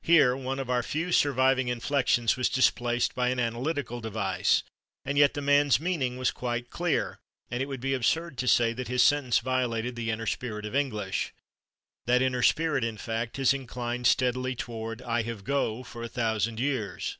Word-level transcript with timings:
Here 0.00 0.34
one 0.36 0.58
of 0.58 0.68
our 0.68 0.82
few 0.82 1.12
surviving 1.12 1.68
inflections 1.68 2.36
was 2.36 2.48
displaced 2.48 3.14
by 3.14 3.28
an 3.28 3.38
analytical 3.38 4.00
devise, 4.00 4.64
and 5.04 5.16
yet 5.16 5.34
the 5.34 5.40
man's 5.40 5.78
meaning 5.78 6.16
was 6.16 6.32
quite 6.32 6.68
clear, 6.70 7.20
and 7.48 7.62
it 7.62 7.66
would 7.66 7.78
be 7.78 7.94
absurd 7.94 8.38
to 8.38 8.48
say 8.48 8.72
that 8.72 8.88
his 8.88 9.04
sentence 9.04 9.38
violated 9.38 9.94
the 9.94 10.10
inner 10.10 10.26
spirit 10.26 10.66
of 10.66 10.74
English. 10.74 11.32
That 12.06 12.22
inner 12.22 12.42
spirit, 12.42 12.82
in 12.82 12.96
fact, 12.96 13.36
has 13.36 13.54
inclined 13.54 14.08
steadily 14.08 14.56
toward 14.56 15.00
"I 15.00 15.22
have 15.22 15.44
/go/" 15.44 15.86
for 15.86 16.02
a 16.02 16.08
thousand 16.08 16.58
years. 16.58 17.18